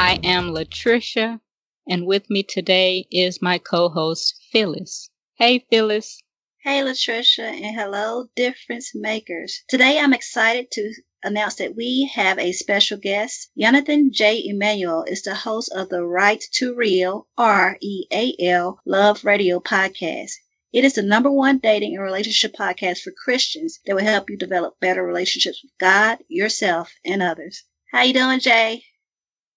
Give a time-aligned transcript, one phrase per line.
[0.00, 1.40] I am Latricia,
[1.88, 5.10] and with me today is my co host, Phyllis.
[5.34, 6.22] Hey, Phyllis.
[6.62, 9.64] Hey, Latricia, and hello, difference makers.
[9.68, 13.50] Today I'm excited to announce that we have a special guest.
[13.58, 14.40] Jonathan J.
[14.44, 19.58] Emanuel is the host of the Right to Real, R E A L, Love Radio
[19.58, 20.30] podcast.
[20.72, 24.36] It is the number one dating and relationship podcast for Christians that will help you
[24.36, 27.64] develop better relationships with God, yourself, and others.
[27.90, 28.84] How you doing, Jay?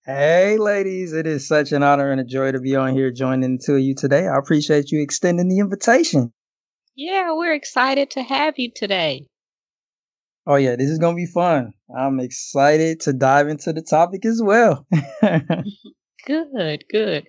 [0.04, 3.60] Hey, ladies, it is such an honor and a joy to be on here joining
[3.66, 4.28] to you today.
[4.28, 6.34] I appreciate you extending the invitation.
[6.96, 9.28] Yeah, we're excited to have you today.
[10.48, 11.74] Oh, yeah, this is going to be fun.
[11.96, 14.88] I'm excited to dive into the topic as well.
[16.26, 17.28] good, good.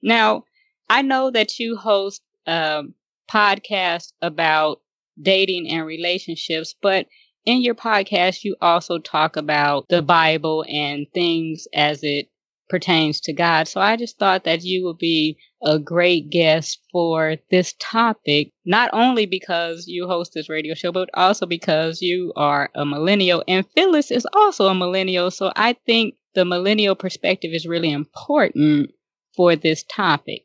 [0.00, 0.44] Now,
[0.88, 2.94] I know that you host um,
[3.28, 4.80] a podcast about
[5.20, 7.06] dating and relationships, but
[7.44, 12.28] in your podcast, you also talk about the Bible and things as it
[12.68, 13.66] pertains to God.
[13.66, 18.90] So I just thought that you would be a great guest for this topic, not
[18.92, 23.66] only because you host this radio show, but also because you are a millennial and
[23.74, 25.30] Phyllis is also a millennial.
[25.30, 28.90] So I think the millennial perspective is really important
[29.36, 30.44] for this topic.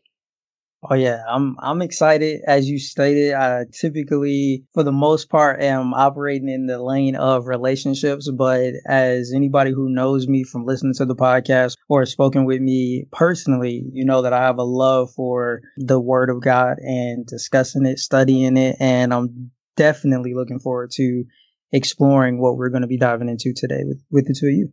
[0.83, 2.41] Oh yeah, I'm I'm excited.
[2.45, 7.47] As you stated, I typically, for the most part, am operating in the lane of
[7.47, 8.29] relationships.
[8.29, 12.61] But as anybody who knows me from listening to the podcast or has spoken with
[12.61, 17.25] me personally, you know that I have a love for the Word of God and
[17.25, 21.23] discussing it, studying it, and I'm definitely looking forward to
[21.71, 24.71] exploring what we're going to be diving into today with with the two of you.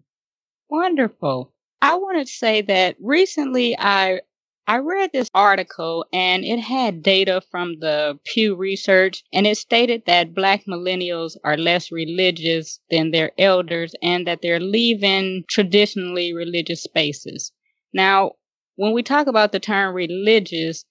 [0.68, 1.52] Wonderful.
[1.80, 4.20] I want to say that recently I
[4.66, 10.04] I read this article and it had data from the Pew Research and it stated
[10.06, 16.82] that black millennials are less religious than their elders and that they're leaving traditionally religious
[16.82, 17.52] spaces.
[17.92, 18.32] Now,
[18.76, 20.84] when we talk about the term religious,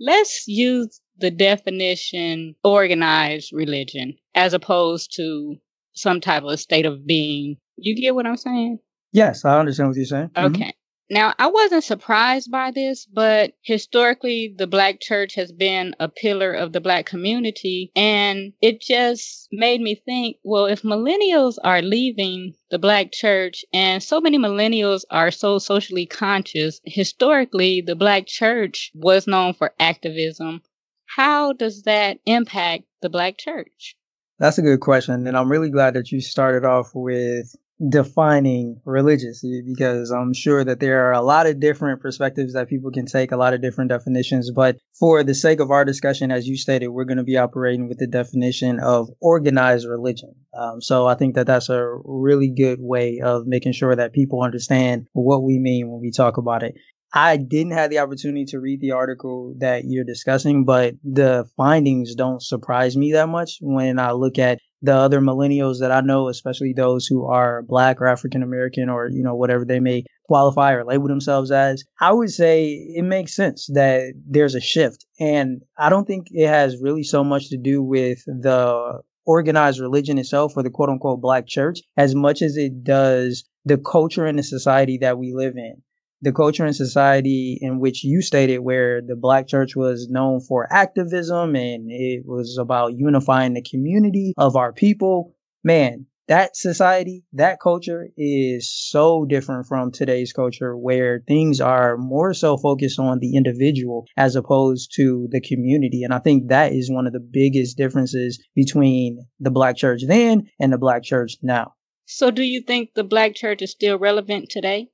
[0.00, 5.56] let's use the definition organized religion as opposed to
[5.92, 7.56] some type of state of being.
[7.76, 8.78] You get what I'm saying?
[9.12, 10.28] Yes, I understand what you're saying.
[10.28, 10.46] Mm-hmm.
[10.54, 10.64] Okay.
[10.64, 10.70] Mm-hmm.
[11.10, 16.52] Now, I wasn't surprised by this, but historically, the Black church has been a pillar
[16.52, 17.90] of the Black community.
[17.96, 24.02] And it just made me think well, if millennials are leaving the Black church and
[24.02, 30.60] so many millennials are so socially conscious, historically, the Black church was known for activism.
[31.06, 33.96] How does that impact the Black church?
[34.38, 35.26] That's a good question.
[35.26, 37.56] And I'm really glad that you started off with
[37.86, 42.90] defining religious because I'm sure that there are a lot of different perspectives that people
[42.90, 44.50] can take, a lot of different definitions.
[44.50, 47.88] But for the sake of our discussion, as you stated, we're going to be operating
[47.88, 50.34] with the definition of organized religion.
[50.58, 54.42] Um, so I think that that's a really good way of making sure that people
[54.42, 56.74] understand what we mean when we talk about it.
[57.14, 62.14] I didn't have the opportunity to read the article that you're discussing, but the findings
[62.14, 66.28] don't surprise me that much when I look at the other millennials that I know,
[66.28, 70.72] especially those who are black or African American or, you know, whatever they may qualify
[70.72, 75.06] or label themselves as, I would say it makes sense that there's a shift.
[75.18, 80.16] And I don't think it has really so much to do with the organized religion
[80.18, 84.38] itself or the quote unquote black church as much as it does the culture and
[84.38, 85.82] the society that we live in
[86.20, 90.72] the culture and society in which you stated where the black church was known for
[90.72, 95.34] activism and it was about unifying the community of our people
[95.64, 102.34] man that society that culture is so different from today's culture where things are more
[102.34, 106.02] so focused on the individual as opposed to the community.
[106.04, 110.48] And i think that is one of the biggest differences between the black church then
[110.60, 111.72] and the black church now.
[112.04, 114.90] So do you think the black church is still relevant today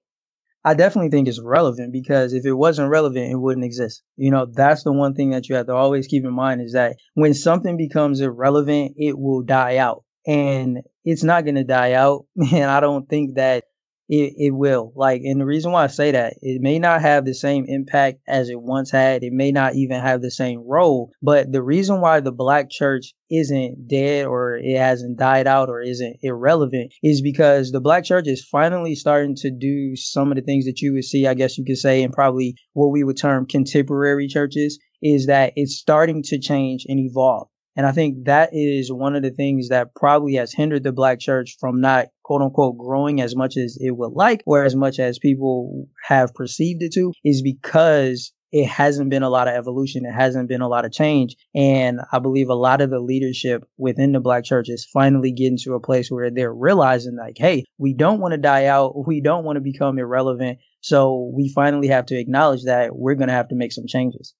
[0.65, 4.03] I definitely think it's relevant because if it wasn't relevant, it wouldn't exist.
[4.17, 6.73] You know, that's the one thing that you have to always keep in mind is
[6.73, 10.05] that when something becomes irrelevant, it will die out.
[10.27, 12.25] And it's not going to die out.
[12.53, 13.65] And I don't think that
[14.09, 14.93] it, it will.
[14.95, 18.21] Like, and the reason why I say that, it may not have the same impact
[18.29, 19.23] as it once had.
[19.23, 21.11] It may not even have the same role.
[21.23, 25.81] But the reason why the black church isn't dead or it hasn't died out or
[25.81, 30.43] isn't irrelevant is because the black church is finally starting to do some of the
[30.43, 33.17] things that you would see, I guess you could say, in probably what we would
[33.17, 37.49] term contemporary churches, is that it's starting to change and evolve.
[37.77, 41.19] And I think that is one of the things that probably has hindered the black
[41.19, 44.99] church from not quote unquote growing as much as it would like or as much
[44.99, 50.07] as people have perceived it to is because it hasn't been a lot of evolution.
[50.07, 51.35] It hasn't been a lot of change.
[51.57, 55.59] And I believe a lot of the leadership within the black church is finally getting
[55.65, 58.95] to a place where they're realizing like, hey, we don't want to die out.
[59.07, 60.61] We don't want to become irrelevant.
[60.81, 64.35] So we finally have to acknowledge that we're going to have to make some changes.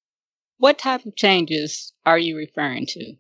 [0.59, 3.15] What type of changes are you referring to?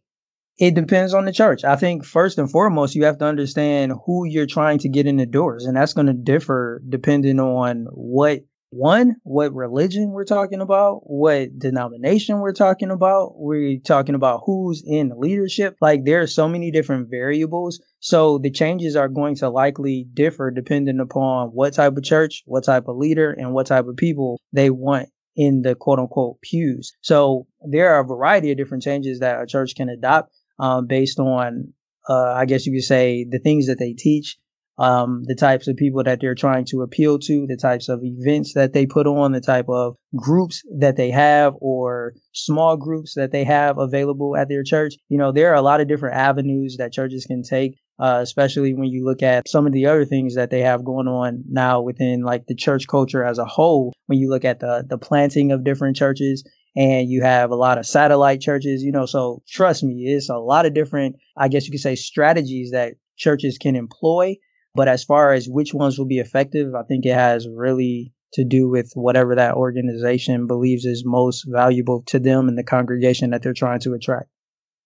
[0.59, 1.65] It depends on the church.
[1.65, 5.17] I think first and foremost, you have to understand who you're trying to get in
[5.17, 5.65] the doors.
[5.65, 11.59] And that's going to differ depending on what one, what religion we're talking about, what
[11.59, 13.33] denomination we're talking about.
[13.37, 15.77] We're talking about who's in leadership.
[15.81, 17.81] Like there are so many different variables.
[18.01, 22.65] So the changes are going to likely differ depending upon what type of church, what
[22.65, 26.93] type of leader, and what type of people they want in the quote unquote pews.
[27.01, 31.19] So there are a variety of different changes that a church can adopt um, based
[31.19, 31.73] on,
[32.09, 34.37] uh, I guess you could say, the things that they teach,
[34.77, 38.55] um, the types of people that they're trying to appeal to, the types of events
[38.55, 43.31] that they put on, the type of groups that they have or small groups that
[43.31, 44.95] they have available at their church.
[45.09, 47.79] You know, there are a lot of different avenues that churches can take.
[47.97, 51.07] Uh, especially when you look at some of the other things that they have going
[51.07, 53.93] on now within like the church culture as a whole.
[54.07, 56.43] When you look at the the planting of different churches,
[56.77, 60.37] and you have a lot of satellite churches, you know, so trust me, it's a
[60.37, 64.37] lot of different, I guess you could say, strategies that churches can employ.
[64.75, 68.45] But as far as which ones will be effective, I think it has really to
[68.45, 73.43] do with whatever that organization believes is most valuable to them and the congregation that
[73.43, 74.29] they're trying to attract.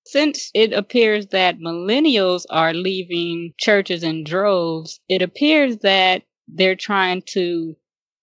[0.04, 7.22] Since it appears that millennials are leaving churches in droves, it appears that they're trying
[7.28, 7.74] to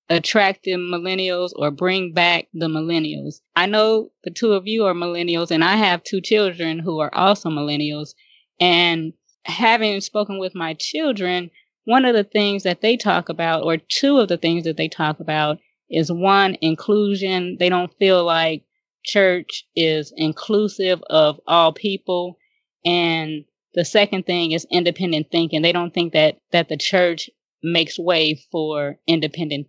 [0.10, 3.42] attract the millennials or bring back the millennials.
[3.56, 7.14] I know the two of you are millennials, and I have two children who are
[7.14, 8.14] also millennials.
[8.60, 9.14] And
[9.46, 11.50] having spoken with my children,
[11.86, 14.88] one of the things that they talk about, or two of the things that they
[14.88, 15.58] talk about,
[15.90, 17.58] is one, inclusion.
[17.60, 18.64] They don't feel like
[19.04, 22.38] church is inclusive of all people.
[22.86, 25.62] And the second thing is independent thinking.
[25.62, 27.30] They don't think that, that the church
[27.64, 29.68] makes way for independent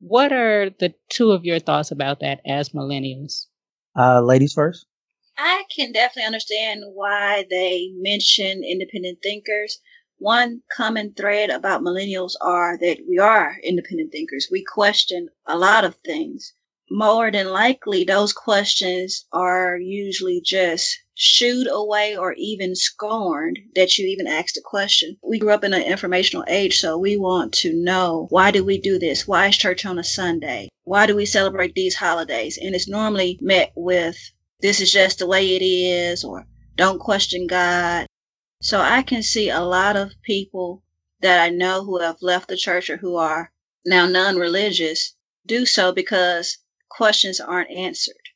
[0.00, 3.46] what are the two of your thoughts about that as millennials?
[3.96, 4.86] Uh, ladies first.
[5.36, 9.78] I can definitely understand why they mention independent thinkers.
[10.18, 14.48] One common thread about millennials are that we are independent thinkers.
[14.50, 16.52] We question a lot of things.
[16.90, 24.06] More than likely, those questions are usually just shooed away or even scorned that you
[24.06, 25.18] even asked a question.
[25.22, 28.80] We grew up in an informational age, so we want to know why do we
[28.80, 29.28] do this?
[29.28, 30.70] Why is church on a Sunday?
[30.84, 32.56] Why do we celebrate these holidays?
[32.56, 34.16] And it's normally met with
[34.62, 36.46] this is just the way it is or
[36.76, 38.06] don't question God.
[38.62, 40.82] So I can see a lot of people
[41.20, 43.52] that I know who have left the church or who are
[43.84, 45.14] now non religious
[45.44, 46.56] do so because
[46.88, 48.29] questions aren't answered.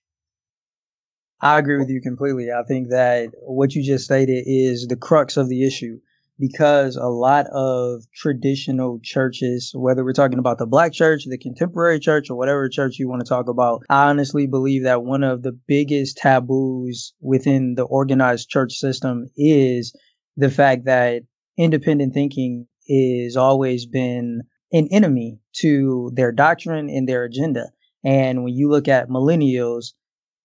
[1.44, 2.50] I agree with you completely.
[2.50, 5.98] I think that what you just stated is the crux of the issue
[6.38, 12.00] because a lot of traditional churches, whether we're talking about the black church, the contemporary
[12.00, 15.42] church, or whatever church you want to talk about, I honestly believe that one of
[15.42, 19.94] the biggest taboos within the organized church system is
[20.38, 21.24] the fact that
[21.58, 27.70] independent thinking is always been an enemy to their doctrine and their agenda.
[28.02, 29.92] And when you look at millennials,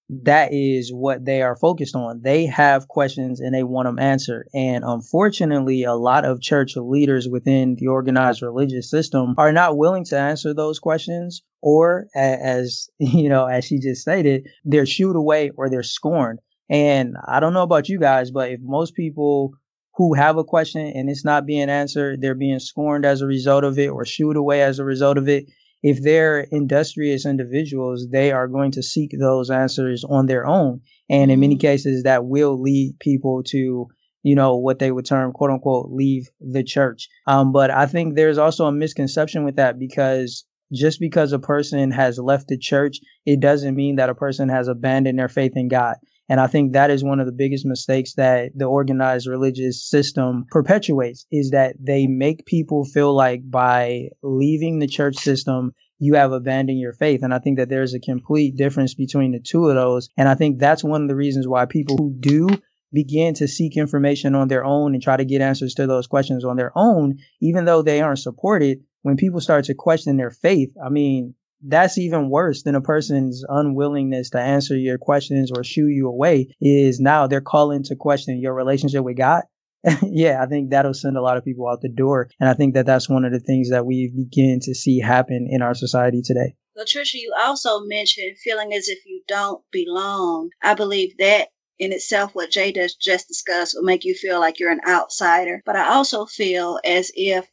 [0.09, 2.21] that is what they are focused on.
[2.23, 4.47] They have questions and they want them answered.
[4.53, 10.03] And unfortunately, a lot of church leaders within the organized religious system are not willing
[10.05, 15.51] to answer those questions or as, you know, as she just stated, they're shooed away
[15.55, 16.39] or they're scorned.
[16.69, 19.53] And I don't know about you guys, but if most people
[19.95, 23.63] who have a question and it's not being answered, they're being scorned as a result
[23.63, 25.45] of it or shooed away as a result of it,
[25.81, 30.81] if they're industrious individuals, they are going to seek those answers on their own.
[31.09, 31.61] And in many mm-hmm.
[31.61, 33.87] cases, that will lead people to,
[34.23, 37.07] you know, what they would term, quote unquote, leave the church.
[37.27, 41.91] Um, but I think there's also a misconception with that because just because a person
[41.91, 45.67] has left the church, it doesn't mean that a person has abandoned their faith in
[45.67, 45.95] God.
[46.29, 50.45] And I think that is one of the biggest mistakes that the organized religious system
[50.51, 56.31] perpetuates is that they make people feel like by leaving the church system, you have
[56.31, 57.23] abandoned your faith.
[57.23, 60.09] And I think that there's a complete difference between the two of those.
[60.17, 62.47] And I think that's one of the reasons why people who do
[62.93, 66.45] begin to seek information on their own and try to get answers to those questions
[66.45, 70.73] on their own, even though they aren't supported, when people start to question their faith,
[70.83, 75.87] I mean, that's even worse than a person's unwillingness to answer your questions or shoo
[75.87, 79.43] you away is now they're calling to question your relationship with God.
[80.03, 82.29] yeah, I think that'll send a lot of people out the door.
[82.39, 85.47] And I think that that's one of the things that we begin to see happen
[85.49, 86.55] in our society today.
[86.77, 90.49] Latricia, you also mentioned feeling as if you don't belong.
[90.61, 94.59] I believe that in itself, what Jay does just discussed will make you feel like
[94.59, 95.61] you're an outsider.
[95.65, 97.49] But I also feel as if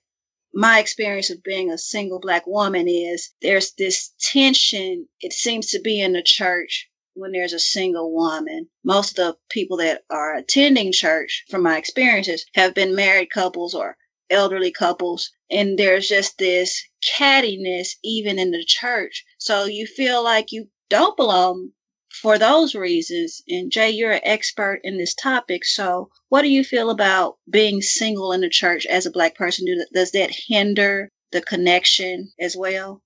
[0.57, 5.79] my experience of being a single black woman is there's this tension, it seems to
[5.79, 8.67] be in the church when there's a single woman.
[8.83, 13.75] Most of the people that are attending church, from my experiences, have been married couples
[13.75, 13.99] or
[14.31, 15.31] elderly couples.
[15.51, 19.27] And there's just this cattiness even in the church.
[19.39, 21.73] So you feel like you don't belong
[22.21, 23.43] for those reasons.
[23.49, 25.65] And Jay, you're an expert in this topic.
[25.65, 29.67] So, what do you feel about being single in the church as a black person?
[29.95, 33.03] Does that hinder the connection as well?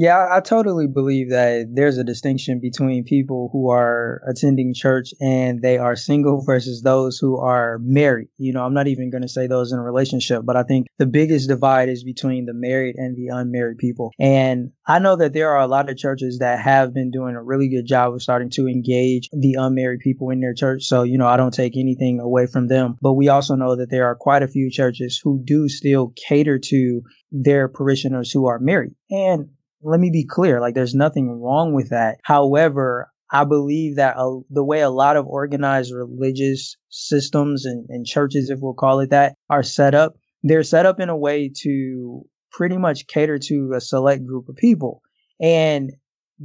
[0.00, 5.60] Yeah, I totally believe that there's a distinction between people who are attending church and
[5.60, 8.28] they are single versus those who are married.
[8.38, 10.86] You know, I'm not even going to say those in a relationship, but I think
[10.96, 14.10] the biggest divide is between the married and the unmarried people.
[14.18, 17.42] And I know that there are a lot of churches that have been doing a
[17.42, 20.84] really good job of starting to engage the unmarried people in their church.
[20.84, 23.90] So, you know, I don't take anything away from them, but we also know that
[23.90, 28.58] there are quite a few churches who do still cater to their parishioners who are
[28.58, 28.94] married.
[29.10, 29.50] And
[29.82, 32.18] let me be clear like there's nothing wrong with that.
[32.24, 38.04] However i believe that uh, the way a lot of organized religious systems and, and
[38.04, 41.50] churches if we'll call it that are set up they're set up in a way
[41.62, 45.02] to pretty much cater to a select group of people.
[45.40, 45.92] And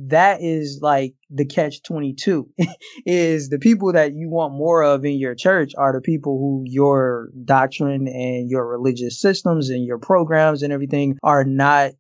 [0.08, 2.50] that is like the catch 22
[3.06, 6.64] is the people that you want more of in your church are the people who
[6.66, 11.92] your doctrine and your religious systems and your programs and everything are not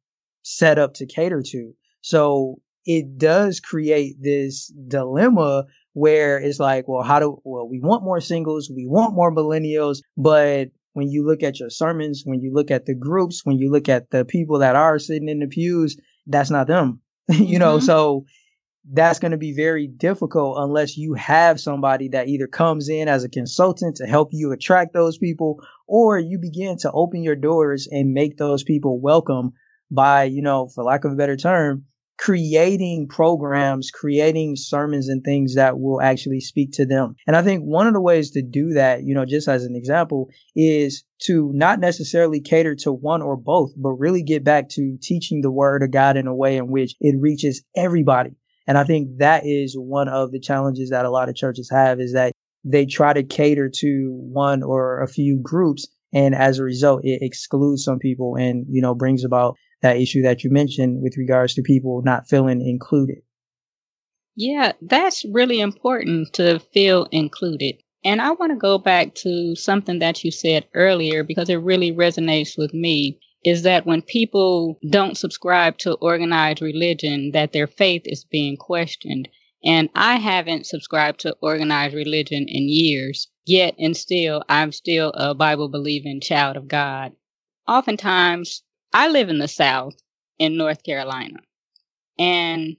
[0.45, 1.73] set up to cater to.
[2.01, 8.03] So it does create this dilemma where it's like, well, how do, well, we want
[8.03, 12.53] more singles, we want more millennials, but when you look at your sermons, when you
[12.53, 15.47] look at the groups, when you look at the people that are sitting in the
[15.47, 15.97] pews,
[16.27, 17.77] that's not them, you know?
[17.77, 17.85] Mm-hmm.
[17.85, 18.25] So
[18.93, 23.23] that's going to be very difficult unless you have somebody that either comes in as
[23.23, 27.87] a consultant to help you attract those people or you begin to open your doors
[27.91, 29.53] and make those people welcome
[29.91, 31.85] by, you know, for lack of a better term,
[32.17, 37.15] creating programs, creating sermons and things that will actually speak to them.
[37.27, 39.75] And I think one of the ways to do that, you know, just as an
[39.75, 44.97] example, is to not necessarily cater to one or both, but really get back to
[45.01, 48.31] teaching the word of God in a way in which it reaches everybody.
[48.67, 51.99] And I think that is one of the challenges that a lot of churches have
[51.99, 55.87] is that they try to cater to one or a few groups.
[56.13, 60.23] And as a result, it excludes some people and, you know, brings about that issue
[60.23, 63.19] that you mentioned with regards to people not feeling included.
[64.35, 67.75] Yeah, that's really important to feel included.
[68.03, 71.91] And I want to go back to something that you said earlier because it really
[71.91, 78.01] resonates with me is that when people don't subscribe to organized religion that their faith
[78.05, 79.29] is being questioned.
[79.63, 85.35] And I haven't subscribed to organized religion in years, yet and still I'm still a
[85.35, 87.13] Bible believing child of God.
[87.67, 88.63] Oftentimes
[88.95, 90.01] I live in the South
[90.39, 91.39] in North Carolina.
[92.17, 92.77] And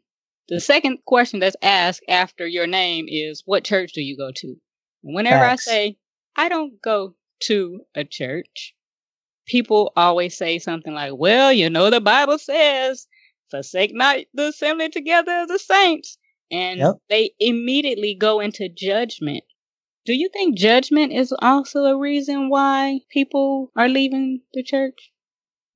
[0.48, 4.56] the second question that's asked after your name is, What church do you go to?
[5.04, 5.68] And whenever Facts.
[5.68, 5.96] I say,
[6.34, 8.74] I don't go to a church,
[9.44, 13.06] people always say something like, Well, you know, the Bible says,
[13.50, 16.16] forsake not the assembly together of the saints.
[16.50, 16.94] And yep.
[17.10, 19.44] they immediately go into judgment.
[20.06, 25.12] Do you think judgment is also a reason why people are leaving the church?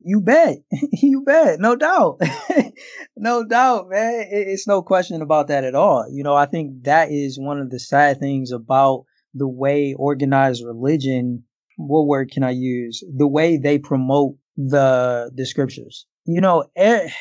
[0.02, 0.58] You bet.
[0.92, 1.60] you bet.
[1.60, 2.20] No doubt.
[3.16, 4.26] no doubt, man.
[4.30, 6.06] It's no question about that at all.
[6.10, 9.04] You know, I think that is one of the sad things about
[9.34, 11.44] the way organized religion,
[11.76, 13.02] what word can I use?
[13.16, 16.06] The way they promote the the scriptures.
[16.26, 16.64] You know,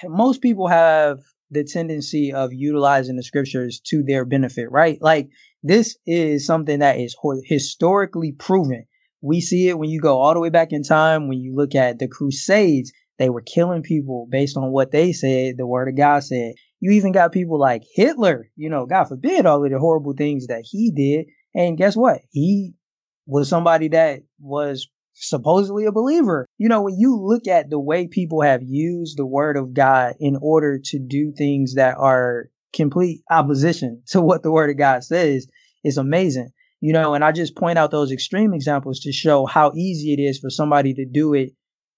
[0.05, 1.19] most people have
[1.51, 4.97] the tendency of utilizing the scriptures to their benefit, right?
[5.01, 5.29] Like
[5.63, 8.85] this is something that is historically proven
[9.21, 11.75] we see it when you go all the way back in time, when you look
[11.75, 15.97] at the Crusades, they were killing people based on what they said, the word of
[15.97, 16.53] God said.
[16.79, 20.47] You even got people like Hitler, you know, God forbid all of the horrible things
[20.47, 21.25] that he did.
[21.53, 22.21] And guess what?
[22.31, 22.73] He
[23.25, 26.45] was somebody that was supposedly a believer.
[26.57, 30.15] You know, when you look at the way people have used the word of God
[30.19, 35.03] in order to do things that are complete opposition to what the word of God
[35.03, 35.47] says,
[35.83, 36.51] it's amazing.
[36.81, 40.19] You know, and I just point out those extreme examples to show how easy it
[40.21, 41.51] is for somebody to do it,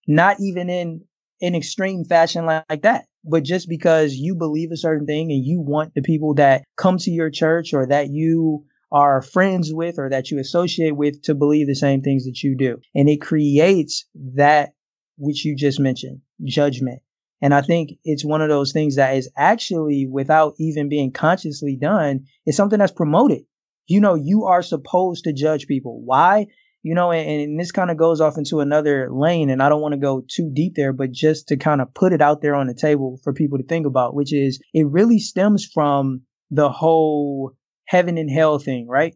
[0.08, 1.02] not even in
[1.42, 5.46] an extreme fashion like, like that, but just because you believe a certain thing and
[5.46, 9.98] you want the people that come to your church or that you are friends with
[9.98, 12.78] or that you associate with to believe the same things that you do.
[12.94, 14.74] And it creates that
[15.18, 17.02] which you just mentioned, judgment.
[17.42, 21.76] And I think it's one of those things that is actually without even being consciously
[21.80, 23.44] done, it's something that's promoted.
[23.92, 26.02] You know, you are supposed to judge people.
[26.02, 26.48] Why?
[26.82, 29.82] You know, and, and this kind of goes off into another lane, and I don't
[29.82, 32.56] want to go too deep there, but just to kind of put it out there
[32.56, 36.70] on the table for people to think about, which is it really stems from the
[36.70, 37.52] whole
[37.86, 39.14] heaven and hell thing, right?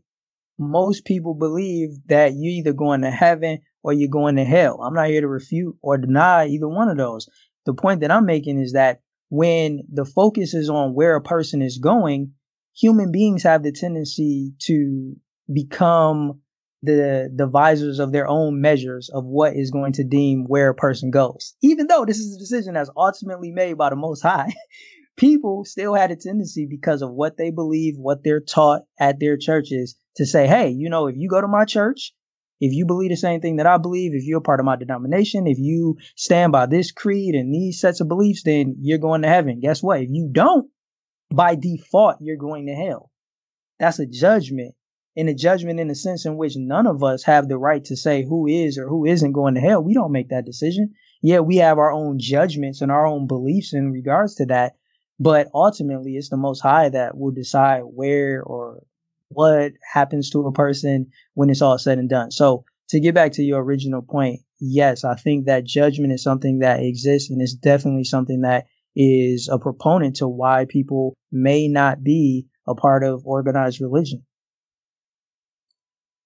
[0.60, 4.82] Most people believe that you're either going to heaven or you're going to hell.
[4.82, 7.30] I'm not here to refute or deny either one of those.
[7.66, 11.62] The point that I'm making is that when the focus is on where a person
[11.62, 12.34] is going,
[12.76, 15.16] human beings have the tendency to
[15.52, 16.42] become
[16.82, 21.10] the devisers of their own measures of what is going to deem where a person
[21.10, 21.56] goes.
[21.62, 24.54] Even though this is a decision that's ultimately made by the Most High,
[25.18, 29.38] people still had a tendency because of what they believe, what they're taught at their
[29.38, 32.14] churches to say, hey, you know, if you go to my church,
[32.62, 35.48] if you believe the same thing that I believe, if you're part of my denomination,
[35.48, 39.28] if you stand by this creed and these sets of beliefs, then you're going to
[39.28, 39.60] heaven.
[39.60, 40.02] Guess what?
[40.02, 40.70] If you don't,
[41.30, 43.12] by default, you're going to hell.
[43.80, 44.76] That's a judgment.
[45.18, 47.96] And a judgment in the sense in which none of us have the right to
[47.96, 49.82] say who is or who isn't going to hell.
[49.82, 50.94] We don't make that decision.
[51.22, 54.76] Yeah, we have our own judgments and our own beliefs in regards to that.
[55.18, 58.84] But ultimately, it's the Most High that will decide where or
[59.30, 62.32] what happens to a person when it's all said and done.
[62.32, 66.60] So, to get back to your original point, yes, I think that judgment is something
[66.60, 72.04] that exists and it's definitely something that is a proponent to why people may not
[72.04, 74.26] be a part of organized religion.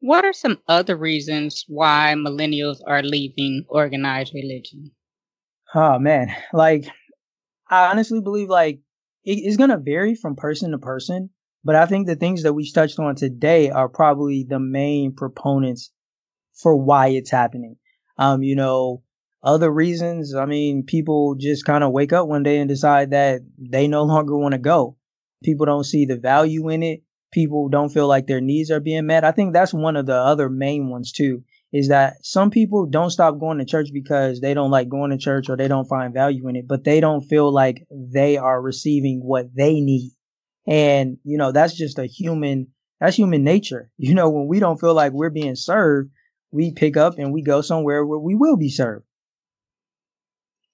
[0.01, 4.91] What are some other reasons why millennials are leaving organized religion?
[5.75, 6.85] Oh man, like
[7.69, 8.79] I honestly believe like
[9.25, 11.29] it is going to vary from person to person,
[11.63, 15.91] but I think the things that we touched on today are probably the main proponents
[16.53, 17.75] for why it's happening.
[18.17, 19.03] Um, you know,
[19.43, 23.41] other reasons, I mean, people just kind of wake up one day and decide that
[23.57, 24.97] they no longer want to go.
[25.43, 27.01] People don't see the value in it.
[27.31, 29.23] People don't feel like their needs are being met.
[29.23, 33.11] I think that's one of the other main ones too is that some people don't
[33.11, 36.13] stop going to church because they don't like going to church or they don't find
[36.13, 40.11] value in it, but they don't feel like they are receiving what they need.
[40.67, 42.67] And, you know, that's just a human,
[42.99, 43.91] that's human nature.
[43.97, 46.09] You know, when we don't feel like we're being served,
[46.51, 49.05] we pick up and we go somewhere where we will be served.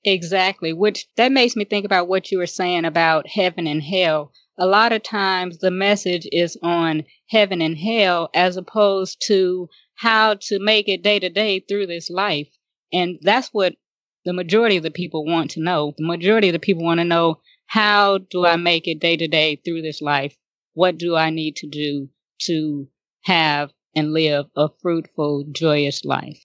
[0.05, 0.71] Exactly.
[0.71, 4.31] Which that makes me think about what you were saying about heaven and hell.
[4.57, 10.35] A lot of times the message is on heaven and hell as opposed to how
[10.41, 12.47] to make it day to day through this life.
[12.93, 13.73] And that's what
[14.25, 15.93] the majority of the people want to know.
[15.97, 19.27] The majority of the people want to know how do I make it day to
[19.27, 20.35] day through this life?
[20.73, 22.09] What do I need to do
[22.41, 22.87] to
[23.23, 26.43] have and live a fruitful, joyous life?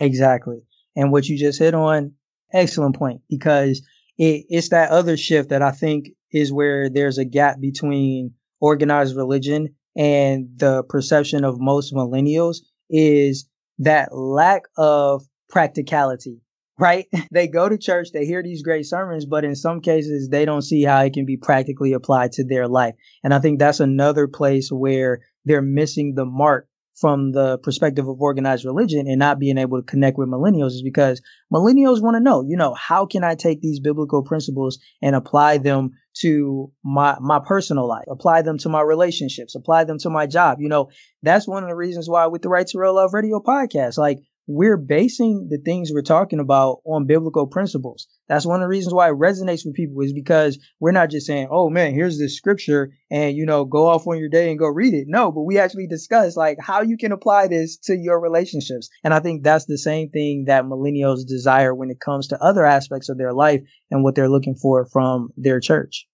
[0.00, 0.58] Exactly.
[0.94, 2.12] And what you just hit on,
[2.54, 3.82] excellent point, because
[4.18, 9.16] it, it's that other shift that I think is where there's a gap between organized
[9.16, 12.58] religion and the perception of most millennials
[12.90, 16.40] is that lack of practicality,
[16.78, 17.06] right?
[17.30, 20.62] they go to church, they hear these great sermons, but in some cases, they don't
[20.62, 22.94] see how it can be practically applied to their life.
[23.22, 28.20] And I think that's another place where they're missing the mark from the perspective of
[28.20, 31.20] organized religion and not being able to connect with millennials is because
[31.52, 35.58] millennials want to know, you know, how can I take these biblical principles and apply
[35.58, 40.26] them to my my personal life, apply them to my relationships, apply them to my
[40.26, 40.60] job.
[40.60, 40.90] You know,
[41.22, 44.20] that's one of the reasons why with the Right to Real Love Radio podcast, like
[44.46, 48.06] we're basing the things we're talking about on biblical principles.
[48.28, 51.26] That's one of the reasons why it resonates with people is because we're not just
[51.26, 54.58] saying, "Oh man, here's this scripture and you know, go off on your day and
[54.58, 57.96] go read it." No, but we actually discuss like how you can apply this to
[57.96, 58.88] your relationships.
[59.02, 62.64] And I think that's the same thing that millennials desire when it comes to other
[62.64, 66.06] aspects of their life and what they're looking for from their church.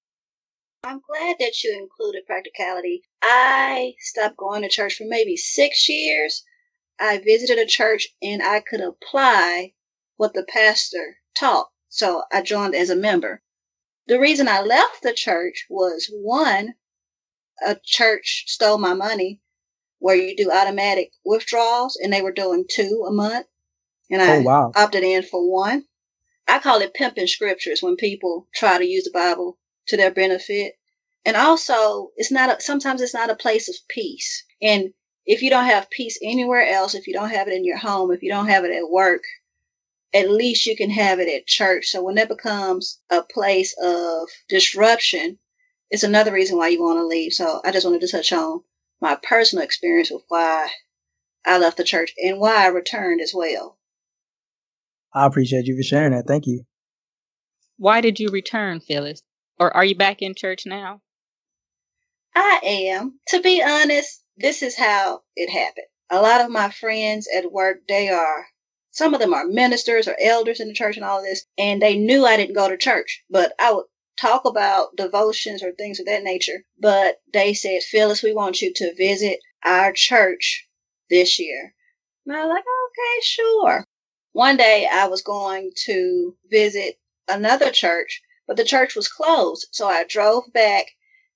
[0.82, 3.02] I'm glad that you included practicality.
[3.22, 6.42] I stopped going to church for maybe 6 years
[7.00, 9.72] I visited a church and I could apply
[10.16, 11.70] what the pastor taught.
[11.88, 13.42] So I joined as a member.
[14.06, 16.74] the reason I left the church was one,
[17.64, 19.40] a church stole my money
[19.98, 23.46] where you do automatic withdrawals and they were doing two a month.
[24.10, 24.72] And I oh, wow.
[24.74, 25.84] opted in for one.
[26.48, 30.74] I call it pimping scriptures when people try to use the Bible to their benefit.
[31.24, 34.44] And also, it's not a, sometimes it's not a place of peace.
[34.60, 34.92] And
[35.26, 38.10] if you don't have peace anywhere else, if you don't have it in your home,
[38.10, 39.22] if you don't have it at work,
[40.12, 41.86] at least you can have it at church.
[41.86, 45.38] So when it becomes a place of disruption,
[45.90, 47.32] it's another reason why you want to leave.
[47.32, 48.62] So I just wanted to touch on
[49.00, 50.68] my personal experience with why
[51.46, 53.78] I left the church and why I returned as well.
[55.14, 56.26] I appreciate you for sharing that.
[56.26, 56.64] Thank you.
[57.76, 59.22] Why did you return, Phyllis?
[59.58, 61.02] Or are you back in church now?
[62.34, 63.18] I am.
[63.28, 65.86] To be honest, this is how it happened.
[66.10, 68.46] A lot of my friends at work, they are,
[68.90, 71.80] some of them are ministers or elders in the church and all of this, and
[71.80, 73.84] they knew I didn't go to church, but I would
[74.20, 76.64] talk about devotions or things of that nature.
[76.78, 80.66] But they said, Phyllis, we want you to visit our church
[81.08, 81.74] this year.
[82.26, 83.84] And I was like, okay, sure.
[84.32, 86.96] One day I was going to visit
[87.28, 89.68] another church, but the church was closed.
[89.72, 90.86] So I drove back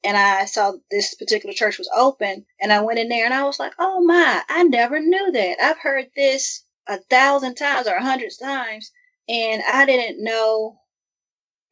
[0.04, 3.44] and I saw this particular church was open and I went in there and I
[3.44, 5.56] was like, oh my, I never knew that.
[5.62, 8.92] I've heard this a thousand times or a hundred times
[9.28, 10.80] and I didn't know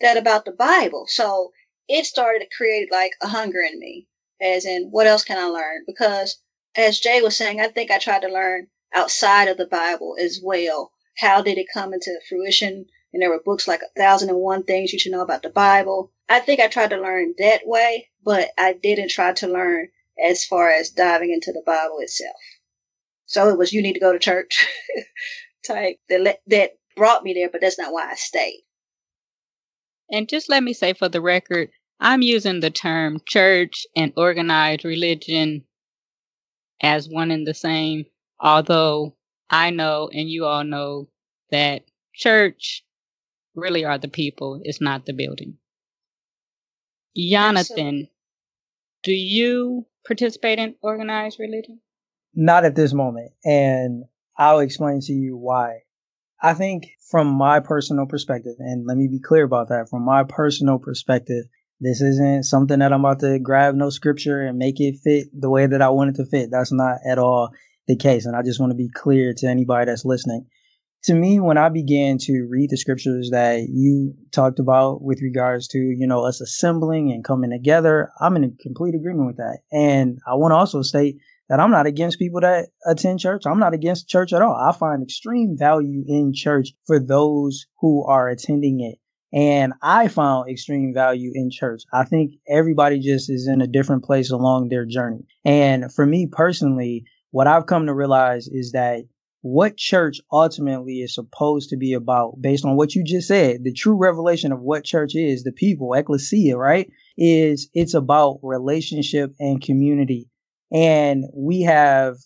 [0.01, 1.05] that about the Bible.
[1.09, 1.53] So
[1.89, 4.09] it started to create like a hunger in me,
[4.41, 5.85] as in, what else can I learn?
[5.87, 6.41] Because
[6.75, 10.41] as Jay was saying, I think I tried to learn outside of the Bible as
[10.43, 10.93] well.
[11.19, 12.87] How did it come into fruition?
[13.13, 15.51] And there were books like A Thousand and One Things You Should Know About the
[15.51, 16.13] Bible.
[16.29, 19.89] I think I tried to learn that way, but I didn't try to learn
[20.23, 22.37] as far as diving into the Bible itself.
[23.27, 24.67] So it was you need to go to church
[25.67, 28.65] type that that brought me there, but that's not why I stayed.
[30.11, 31.71] And just let me say for the record,
[32.01, 35.65] I'm using the term church and organized religion
[36.83, 38.05] as one and the same,
[38.41, 39.17] although
[39.49, 41.09] I know and you all know
[41.51, 42.85] that church
[43.55, 45.59] really are the people, it's not the building.
[47.17, 48.09] Jonathan,
[49.03, 51.81] do you participate in organized religion?
[52.35, 53.33] Not at this moment.
[53.45, 54.05] And
[54.39, 55.81] I'll explain to you why.
[56.43, 60.25] I think from my personal perspective, and let me be clear about that, from my
[60.25, 61.45] personal perspective,
[61.81, 65.51] this isn't something that I'm about to grab no scripture and make it fit the
[65.51, 66.51] way that I want it to fit.
[66.51, 67.51] That's not at all
[67.87, 68.25] the case.
[68.25, 70.47] And I just want to be clear to anybody that's listening
[71.05, 75.67] to me, when I began to read the scriptures that you talked about with regards
[75.69, 79.59] to, you know, us assembling and coming together, I'm in complete agreement with that.
[79.73, 81.17] And I want to also state
[81.49, 83.43] that I'm not against people that attend church.
[83.47, 84.55] I'm not against church at all.
[84.55, 88.99] I find extreme value in church for those who are attending it.
[89.37, 91.83] And I found extreme value in church.
[91.93, 95.27] I think everybody just is in a different place along their journey.
[95.45, 99.05] And for me personally, what I've come to realize is that
[99.43, 103.65] what church ultimately is supposed to be about based on what you just said.
[103.65, 109.35] The true revelation of what church is the people ecclesia right is it's about relationship
[109.41, 110.29] and community.
[110.73, 112.17] And we have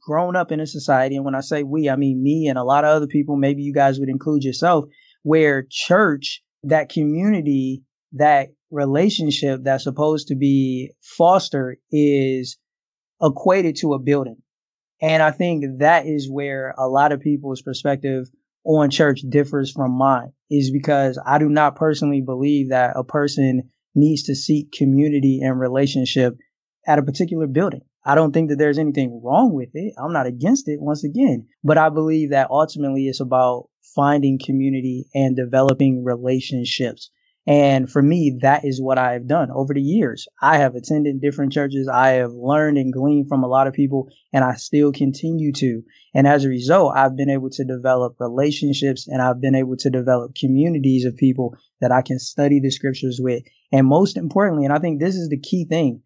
[0.00, 2.64] grown up in a society and when i say we i mean me and a
[2.64, 4.86] lot of other people maybe you guys would include yourself
[5.22, 12.56] where church that community that relationship that's supposed to be fostered is
[13.22, 14.38] equated to a building
[15.00, 18.28] and I think that is where a lot of people's perspective
[18.64, 23.70] on church differs from mine, is because I do not personally believe that a person
[23.94, 26.36] needs to seek community and relationship
[26.86, 27.80] at a particular building.
[28.04, 29.94] I don't think that there's anything wrong with it.
[29.98, 35.06] I'm not against it once again, but I believe that ultimately it's about finding community
[35.14, 37.10] and developing relationships.
[37.50, 40.28] And for me, that is what I have done over the years.
[40.40, 41.88] I have attended different churches.
[41.88, 45.82] I have learned and gleaned from a lot of people, and I still continue to.
[46.14, 49.90] And as a result, I've been able to develop relationships and I've been able to
[49.90, 53.42] develop communities of people that I can study the scriptures with.
[53.72, 56.02] And most importantly, and I think this is the key thing,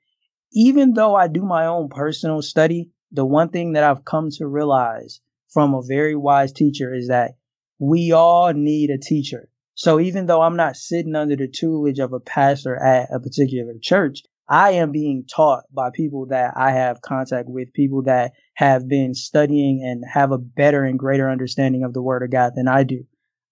[0.54, 4.46] even though I do my own personal study, the one thing that I've come to
[4.46, 5.20] realize
[5.52, 7.32] from a very wise teacher is that
[7.78, 12.12] we all need a teacher so even though I'm not sitting under the tutelage of
[12.12, 17.00] a pastor at a particular church, I am being taught by people that I have
[17.00, 21.94] contact with, people that have been studying and have a better and greater understanding of
[21.94, 23.04] the word of God than I do.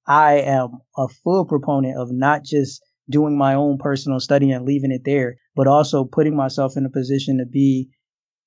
[0.06, 4.92] I am a full proponent of not just doing my own personal study and leaving
[4.92, 7.90] it there, but also putting myself in a position to be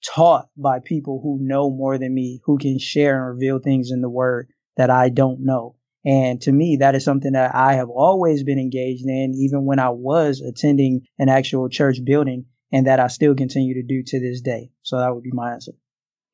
[0.06, 4.02] taught by people who know more than me, who can share and reveal things in
[4.02, 5.76] the word that I don't know.
[6.06, 9.80] And to me, that is something that I have always been engaged in, even when
[9.80, 14.20] I was attending an actual church building, and that I still continue to do to
[14.20, 14.70] this day.
[14.84, 15.72] So that would be my answer.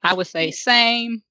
[0.04, 1.22] I would say same.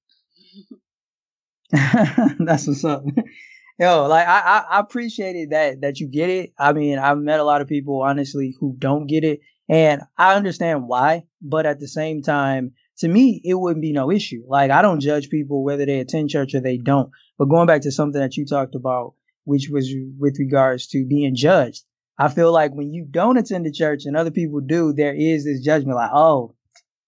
[1.71, 3.03] That's what's up.
[3.79, 6.53] Yo, like I, I appreciated that that you get it.
[6.57, 10.35] I mean, I've met a lot of people honestly who don't get it, and I
[10.35, 11.23] understand why.
[11.41, 14.43] But at the same time, to me, it wouldn't be no issue.
[14.47, 17.09] Like I don't judge people whether they attend church or they don't.
[17.41, 21.33] But going back to something that you talked about, which was with regards to being
[21.33, 21.83] judged,
[22.19, 25.43] I feel like when you don't attend the church and other people do, there is
[25.43, 26.53] this judgment like, oh,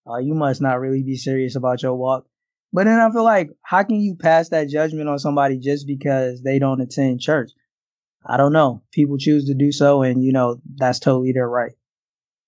[0.07, 2.25] oh, you must not really be serious about your walk.
[2.71, 6.41] But then I feel like, how can you pass that judgment on somebody just because
[6.41, 7.51] they don't attend church?
[8.25, 8.81] I don't know.
[8.91, 11.73] People choose to do so, and you know that's totally their right.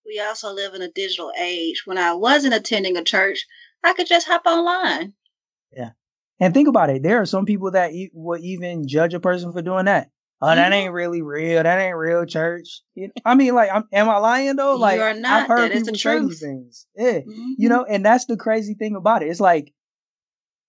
[0.08, 1.84] We also live in a digital age.
[1.86, 3.46] When I wasn't attending a church,
[3.84, 5.14] I could just hop online.
[5.72, 5.92] Yeah,
[6.40, 7.04] and think about it.
[7.04, 10.10] There are some people that e- will even judge a person for doing that.
[10.42, 10.74] Oh, that mm-hmm.
[10.74, 11.64] ain't really real.
[11.64, 12.82] That ain't real church.
[12.94, 14.76] You know, I mean, like, I'm, am I lying though?
[14.76, 15.44] Like, you are not.
[15.44, 16.88] I've heard that people say these things.
[16.96, 17.52] Yeah, mm-hmm.
[17.58, 19.30] you know, and that's the crazy thing about it.
[19.30, 19.74] It's like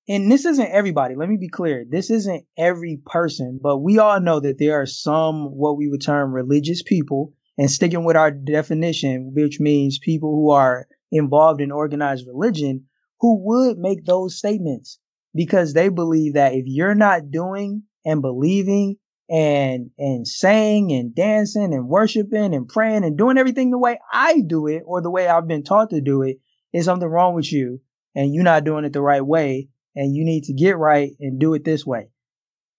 [0.08, 1.16] and this isn't everybody.
[1.16, 1.84] Let me be clear.
[1.88, 6.02] This isn't every person, but we all know that there are some what we would
[6.02, 11.72] term religious people, and sticking with our definition, which means people who are involved in
[11.72, 12.84] organized religion,
[13.20, 15.00] who would make those statements
[15.36, 18.96] because they believe that if you're not doing and believing
[19.28, 24.40] and and saying and dancing and worshiping and praying and doing everything the way I
[24.40, 26.38] do it or the way I've been taught to do it,
[26.72, 27.80] is something wrong with you
[28.14, 31.40] and you're not doing it the right way and you need to get right and
[31.40, 32.08] do it this way.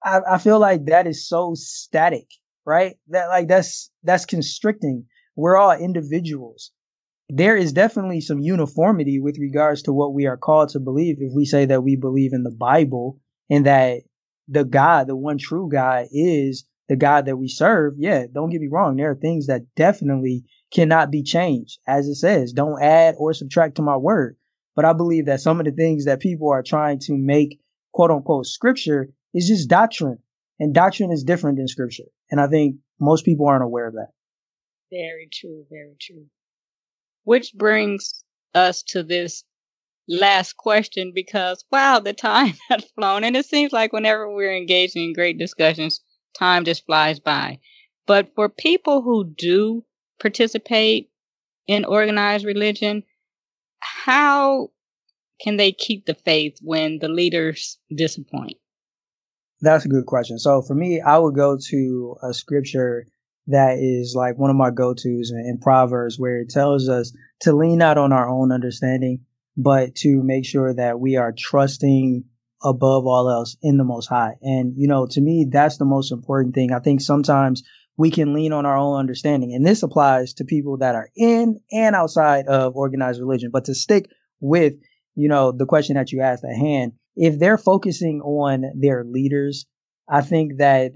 [0.03, 2.27] I, I feel like that is so static,
[2.65, 2.95] right?
[3.09, 5.05] That like that's that's constricting.
[5.35, 6.71] We're all individuals.
[7.29, 11.17] There is definitely some uniformity with regards to what we are called to believe.
[11.19, 14.03] If we say that we believe in the Bible and that
[14.47, 18.61] the God, the one true God, is the God that we serve, yeah, don't get
[18.61, 18.95] me wrong.
[18.95, 21.79] There are things that definitely cannot be changed.
[21.85, 24.37] As it says, don't add or subtract to my word.
[24.73, 27.59] But I believe that some of the things that people are trying to make
[27.91, 30.19] quote unquote scripture is just doctrine.
[30.59, 32.05] And doctrine is different than scripture.
[32.31, 34.11] And I think most people aren't aware of that.
[34.91, 35.65] Very true.
[35.69, 36.25] Very true.
[37.27, 38.23] Which brings
[38.55, 39.43] us to this
[40.07, 43.25] last question because wow, the time has flown.
[43.25, 45.99] And it seems like whenever we're engaging in great discussions,
[46.39, 47.59] time just flies by.
[48.05, 49.83] But for people who do
[50.21, 51.09] participate
[51.67, 53.03] in organized religion,
[53.79, 54.69] how
[55.41, 58.55] can they keep the faith when the leaders disappoint?
[59.59, 60.39] That's a good question.
[60.39, 63.05] So for me, I would go to a scripture
[63.47, 67.81] that is like one of my go-tos in Proverbs where it tells us to lean
[67.81, 69.21] out on our own understanding,
[69.55, 72.23] but to make sure that we are trusting
[72.63, 74.33] above all else in the most high.
[74.41, 76.71] And, you know, to me, that's the most important thing.
[76.71, 77.63] I think sometimes
[77.97, 79.53] we can lean on our own understanding.
[79.53, 83.49] And this applies to people that are in and outside of organized religion.
[83.51, 84.73] But to stick with,
[85.15, 89.65] you know, the question that you asked at hand, if they're focusing on their leaders,
[90.09, 90.91] I think that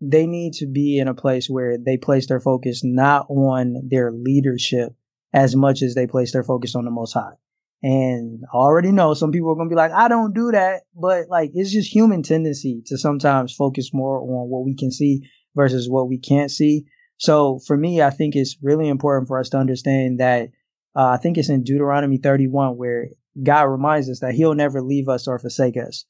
[0.00, 4.10] they need to be in a place where they place their focus not on their
[4.10, 4.94] leadership
[5.32, 7.34] as much as they place their focus on the most high.
[7.82, 10.82] And I already know some people are going to be like, I don't do that.
[10.94, 15.22] But like, it's just human tendency to sometimes focus more on what we can see
[15.54, 16.86] versus what we can't see.
[17.16, 20.50] So for me, I think it's really important for us to understand that
[20.96, 23.08] uh, I think it's in Deuteronomy 31 where
[23.42, 26.04] God reminds us that he'll never leave us or forsake us.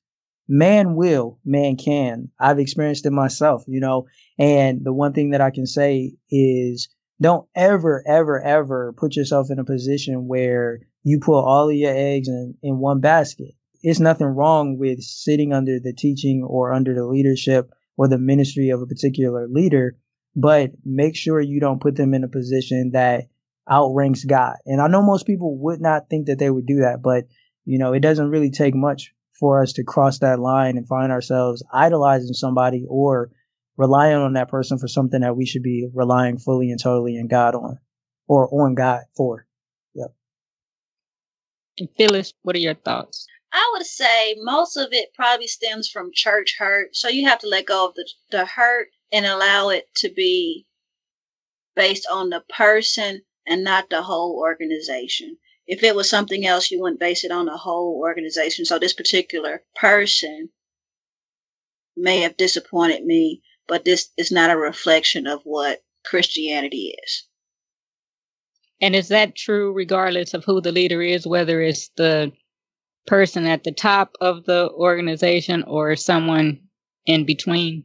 [0.52, 2.28] Man will, man can.
[2.40, 6.88] I've experienced it myself, you know, and the one thing that I can say is
[7.22, 11.94] don't ever, ever, ever put yourself in a position where you put all of your
[11.94, 13.52] eggs in, in one basket.
[13.84, 18.70] It's nothing wrong with sitting under the teaching or under the leadership or the ministry
[18.70, 19.98] of a particular leader,
[20.34, 23.28] but make sure you don't put them in a position that
[23.70, 24.56] outranks God.
[24.66, 27.26] And I know most people would not think that they would do that, but
[27.64, 31.10] you know, it doesn't really take much for us to cross that line and find
[31.10, 33.30] ourselves idolizing somebody or
[33.76, 37.26] relying on that person for something that we should be relying fully and totally in
[37.26, 37.78] God on
[38.28, 39.46] or on God for.
[39.94, 40.14] Yep.
[41.78, 43.26] And Phyllis, what are your thoughts?
[43.52, 46.94] I would say most of it probably stems from church hurt.
[46.94, 50.66] So you have to let go of the, the hurt and allow it to be
[51.74, 55.38] based on the person and not the whole organization.
[55.70, 58.64] If it was something else, you wouldn't base it on the whole organization.
[58.64, 60.48] So this particular person
[61.96, 67.28] may have disappointed me, but this is not a reflection of what Christianity is.
[68.80, 72.32] And is that true regardless of who the leader is, whether it's the
[73.06, 76.62] person at the top of the organization or someone
[77.06, 77.84] in between?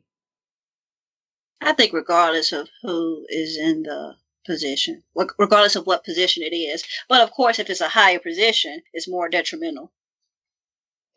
[1.62, 5.04] I think regardless of who is in the position,
[5.38, 6.84] regardless of what position it is.
[7.10, 9.92] But of course, if it's a higher position, it's more detrimental.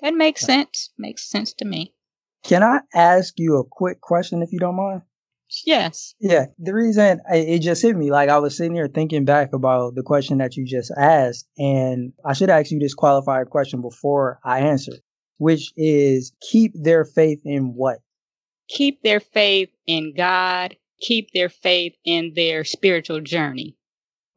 [0.01, 0.91] That makes sense.
[0.97, 1.95] Makes sense to me.
[2.45, 5.03] Can I ask you a quick question if you don't mind?
[5.65, 6.15] Yes.
[6.21, 6.47] Yeah.
[6.59, 9.95] The reason I, it just hit me, like I was sitting here thinking back about
[9.95, 14.39] the question that you just asked, and I should ask you this qualified question before
[14.45, 14.93] I answer,
[15.39, 17.99] which is keep their faith in what?
[18.69, 23.77] Keep their faith in God, keep their faith in their spiritual journey.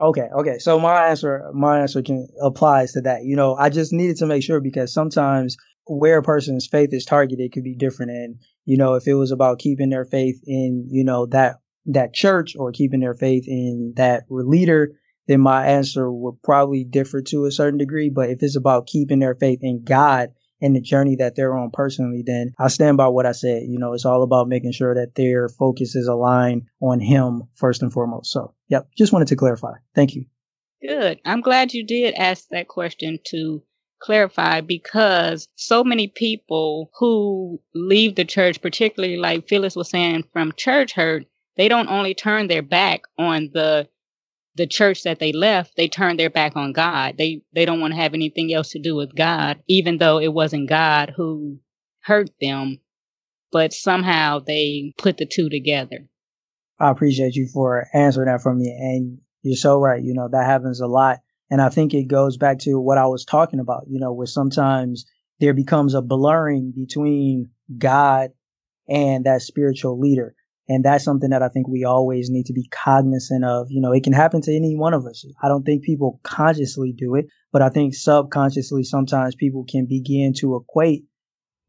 [0.02, 0.58] Okay, okay.
[0.58, 3.24] So my answer, my answer can applies to that.
[3.24, 7.06] You know, I just needed to make sure because sometimes where a person's faith is
[7.06, 8.12] targeted could be different.
[8.12, 12.14] And you know, if it was about keeping their faith in, you know, that that
[12.14, 14.94] church or keeping their faith in that leader,
[15.28, 18.10] then my answer would probably differ to a certain degree.
[18.10, 20.30] But if it's about keeping their faith in God
[20.62, 23.64] and the journey that they're on personally, then I stand by what I said.
[23.64, 27.82] You know, it's all about making sure that their focus is aligned on Him first
[27.82, 28.32] and foremost.
[28.32, 29.74] So, yep, just wanted to clarify.
[29.96, 30.26] Thank you.
[30.82, 31.20] Good.
[31.26, 33.62] I'm glad you did ask that question to
[34.02, 40.54] clarify because so many people who leave the church, particularly like Phyllis was saying from
[40.58, 43.88] church hurt, they don't only turn their back on the
[44.56, 47.18] the church that they left, they turned their back on God.
[47.18, 50.34] They they don't want to have anything else to do with God, even though it
[50.34, 51.60] wasn't God who
[52.02, 52.80] hurt them,
[53.52, 56.08] but somehow they put the two together.
[56.80, 58.70] I appreciate you for answering that for me.
[58.70, 60.02] And you're so right.
[60.02, 61.20] You know, that happens a lot.
[61.50, 64.28] And I think it goes back to what I was talking about, you know, where
[64.28, 65.06] sometimes
[65.40, 68.32] there becomes a blurring between God
[68.88, 70.36] and that spiritual leader.
[70.72, 73.68] And that's something that I think we always need to be cognizant of.
[73.70, 75.26] You know, it can happen to any one of us.
[75.44, 80.32] I don't think people consciously do it, but I think subconsciously sometimes people can begin
[80.38, 81.04] to equate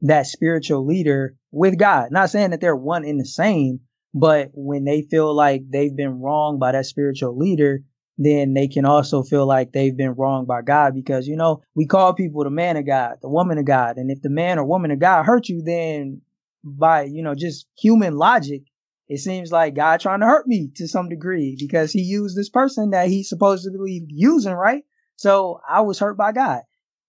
[0.02, 2.12] that spiritual leader with God.
[2.12, 3.80] Not saying that they're one in the same,
[4.14, 7.80] but when they feel like they've been wronged by that spiritual leader,
[8.18, 11.86] then they can also feel like they've been wronged by God because, you know, we
[11.86, 13.96] call people the man of God, the woman of God.
[13.96, 16.20] And if the man or woman of God hurt you, then
[16.62, 18.62] by, you know, just human logic,
[19.08, 22.48] it seems like God trying to hurt me to some degree because he used this
[22.48, 24.84] person that he's supposedly using, right?
[25.16, 26.62] So I was hurt by God.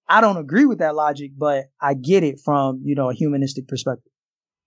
[0.08, 3.67] I don't agree with that logic, but I get it from, you know, a humanistic
[3.67, 4.12] perspective.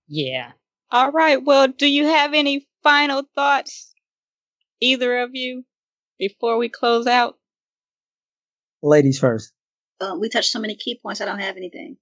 [0.09, 0.53] Yeah.
[0.91, 1.45] All right.
[1.45, 3.93] Well, do you have any final thoughts,
[4.81, 5.65] either of you,
[6.19, 7.37] before we close out?
[8.83, 9.53] Ladies first.
[10.01, 11.21] Uh, we touched so many key points.
[11.21, 11.97] I don't have anything.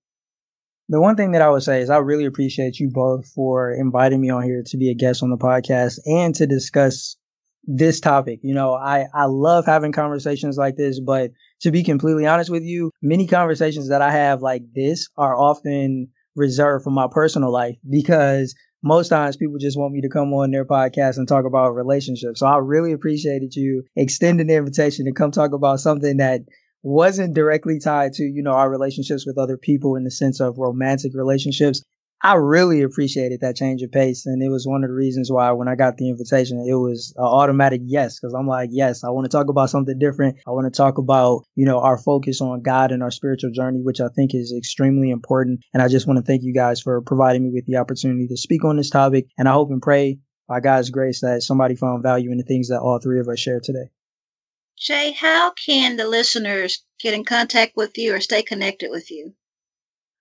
[0.89, 4.21] The one thing that I would say is I really appreciate you both for inviting
[4.21, 7.17] me on here to be a guest on the podcast and to discuss
[7.65, 8.41] this topic.
[8.43, 11.31] You know, I, I love having conversations like this, but
[11.63, 16.09] to be completely honest with you, many conversations that I have like this are often
[16.37, 20.51] reserved for my personal life because most times people just want me to come on
[20.51, 22.41] their podcast and talk about relationships.
[22.41, 26.43] So I really appreciated you extending the invitation to come talk about something that
[26.85, 30.59] wasn't directly tied to, you know, our relationships with other people in the sense of
[30.59, 31.83] romantic relationships.
[32.23, 34.25] I really appreciated that change of pace.
[34.27, 37.13] And it was one of the reasons why when I got the invitation, it was
[37.17, 40.37] an automatic yes, because I'm like, yes, I want to talk about something different.
[40.47, 43.81] I want to talk about, you know, our focus on God and our spiritual journey,
[43.83, 45.61] which I think is extremely important.
[45.73, 48.37] And I just want to thank you guys for providing me with the opportunity to
[48.37, 49.27] speak on this topic.
[49.39, 50.19] And I hope and pray
[50.49, 53.39] by God's grace that somebody found value in the things that all three of us
[53.39, 53.91] shared today.
[54.79, 59.35] Jay, how can the listeners get in contact with you or stay connected with you?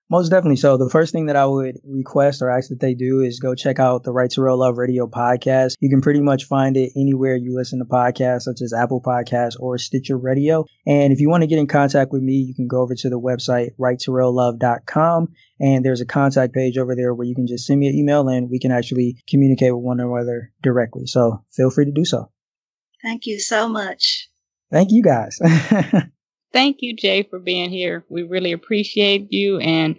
[0.09, 0.57] Most definitely.
[0.57, 3.55] So the first thing that I would request or ask that they do is go
[3.55, 5.73] check out the Right to Real Love Radio podcast.
[5.79, 9.59] You can pretty much find it anywhere you listen to podcasts, such as Apple Podcasts
[9.59, 10.65] or Stitcher Radio.
[10.85, 13.09] And if you want to get in contact with me, you can go over to
[13.09, 17.79] the website righttoreallove.com and there's a contact page over there where you can just send
[17.79, 21.07] me an email and we can actually communicate with one another directly.
[21.07, 22.29] So feel free to do so.
[23.01, 24.29] Thank you so much.
[24.73, 25.39] Thank you guys.
[26.51, 28.03] Thank you, Jay, for being here.
[28.09, 29.95] We really appreciate you and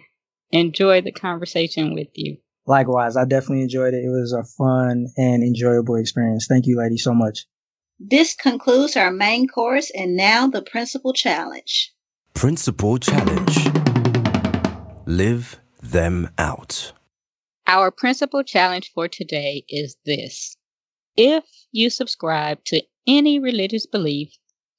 [0.51, 2.37] enjoy the conversation with you.
[2.67, 4.03] Likewise, I definitely enjoyed it.
[4.03, 6.47] It was a fun and enjoyable experience.
[6.47, 7.45] Thank you, ladies, so much.
[7.99, 11.93] This concludes our main course, and now the principal challenge.
[12.33, 13.69] Principal challenge
[15.05, 16.91] Live them out.
[17.65, 20.57] Our principal challenge for today is this
[21.15, 24.33] If you subscribe to any religious belief,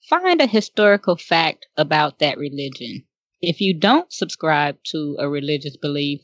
[0.08, 3.04] find a historical fact about that religion.
[3.40, 6.20] If you don't subscribe to a religious belief,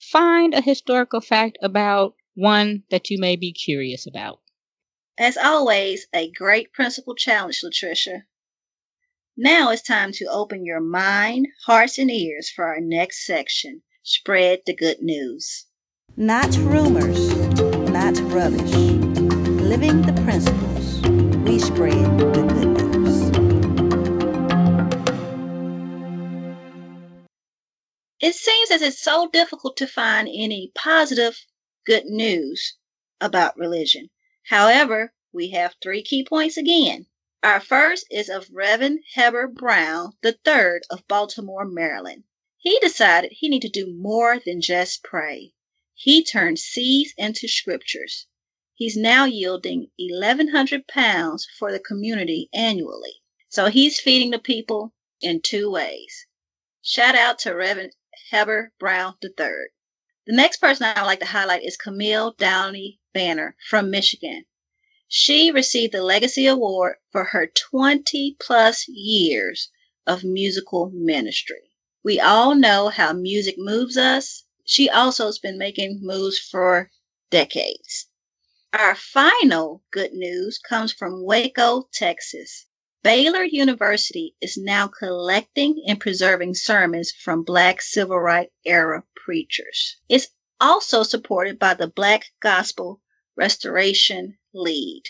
[0.00, 4.40] find a historical fact about one that you may be curious about.
[5.18, 8.22] As always, a great principal challenge, Latricia.
[9.36, 14.60] Now it's time to open your mind, hearts, and ears for our next section Spread
[14.66, 15.66] the Good News.
[16.16, 17.34] Not rumors,
[17.90, 18.72] not rubbish.
[19.60, 21.00] Living the principles,
[21.46, 22.69] we spread the good
[28.72, 31.44] As it's so difficult to find any positive
[31.84, 32.76] good news
[33.20, 34.10] about religion.
[34.44, 37.06] However, we have three key points again.
[37.42, 42.22] Our first is of Reverend Heber Brown III of Baltimore, Maryland.
[42.58, 45.52] He decided he needed to do more than just pray.
[45.94, 48.28] He turned seeds into scriptures.
[48.76, 53.22] He's now yielding 1,100 pounds for the community annually.
[53.48, 56.26] So he's feeding the people in two ways.
[56.82, 57.94] Shout out to Reverend
[58.30, 59.32] Heber Brown III.
[60.26, 64.44] The next person I would like to highlight is Camille Downey Banner from Michigan.
[65.08, 69.70] She received the Legacy Award for her 20 plus years
[70.06, 71.72] of musical ministry.
[72.04, 76.90] We all know how music moves us, she also has been making moves for
[77.30, 78.06] decades.
[78.72, 82.66] Our final good news comes from Waco, Texas.
[83.02, 89.96] Baylor University is now collecting and preserving sermons from Black Civil Rights era preachers.
[90.10, 90.28] It's
[90.60, 93.00] also supported by the Black Gospel
[93.38, 95.04] Restoration Lead.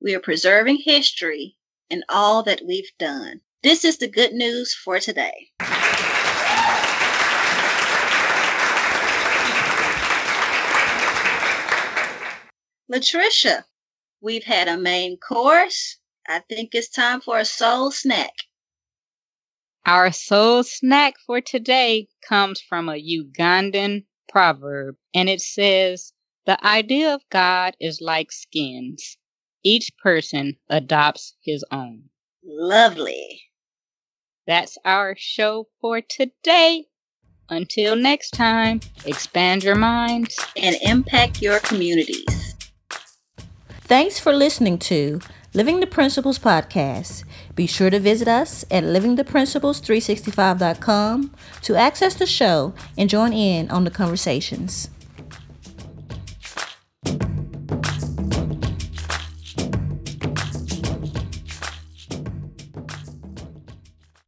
[0.00, 1.58] We are preserving history
[1.90, 3.42] and all that we've done.
[3.62, 5.50] This is the good news for today.
[12.90, 13.64] Latricia,
[14.22, 15.98] we've had a main course.
[16.30, 18.34] I think it's time for a soul snack.
[19.86, 26.12] Our soul snack for today comes from a Ugandan proverb, and it says,
[26.44, 29.16] The idea of God is like skins.
[29.64, 32.10] Each person adopts his own.
[32.44, 33.44] Lovely.
[34.46, 36.88] That's our show for today.
[37.48, 42.54] Until next time, expand your minds and impact your communities.
[43.80, 45.20] Thanks for listening to
[45.54, 47.24] Living the Principles podcast.
[47.54, 53.84] Be sure to visit us at livingtheprinciples365.com to access the show and join in on
[53.84, 54.90] the conversations.